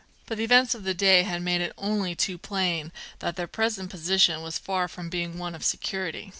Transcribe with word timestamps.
But 0.25 0.39
the 0.39 0.43
events 0.43 0.73
of 0.73 0.83
the 0.83 0.95
day 0.95 1.21
had 1.21 1.43
made 1.43 1.61
it 1.61 1.73
only 1.77 2.15
too 2.15 2.39
plain 2.39 2.91
that 3.19 3.35
their 3.35 3.45
present 3.45 3.91
position 3.91 4.41
was 4.41 4.57
far 4.57 4.87
from 4.87 5.11
being 5.11 5.37
one 5.37 5.53
of 5.53 5.63
security. 5.63 6.29